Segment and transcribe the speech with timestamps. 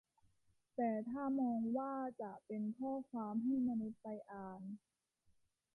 [0.75, 4.61] แต่ถ้ามองว่าจะเป็นข้อความให้มนุษย์ไปอ่าน